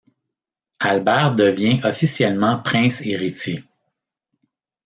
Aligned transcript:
Albert 0.79 1.35
devient 1.35 1.79
officiellement 1.83 2.57
prince 2.57 3.01
héritier. 3.01 3.63